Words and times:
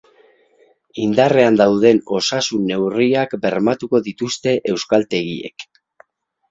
Indarrean 1.03 1.59
dauden 1.59 2.01
osasun-neurriak 2.21 3.37
bermatuko 3.45 4.05
dituzte 4.09 4.59
euskaltegiek. 4.75 5.71